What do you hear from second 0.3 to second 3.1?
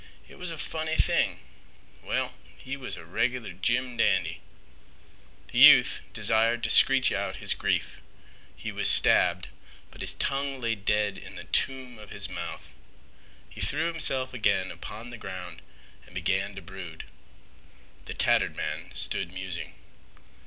was a funny thing. Well, he was a